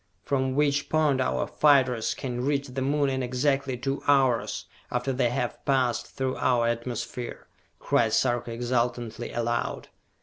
"From 0.23 0.55
which 0.55 0.89
point 0.89 1.21
our 1.21 1.45
fighters 1.45 2.15
can 2.15 2.43
reach 2.43 2.69
the 2.69 2.81
Moon 2.81 3.07
in 3.07 3.21
exactly 3.21 3.77
two 3.77 4.01
hours, 4.07 4.65
after 4.91 5.13
they 5.13 5.29
have 5.29 5.63
passed 5.63 6.07
through 6.07 6.37
our 6.37 6.65
atmosphere!" 6.65 7.45
cried 7.77 8.11
Sarka 8.13 8.49
exultantly, 8.51 9.31
aloud. 9.31 9.89